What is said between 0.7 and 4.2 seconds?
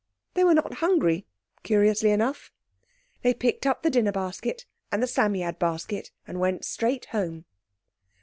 hungry, curiously enough. They picked up the dinner